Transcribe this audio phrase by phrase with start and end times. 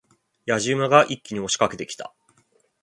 [0.47, 2.11] 野次馬が一気に押し掛けてきた。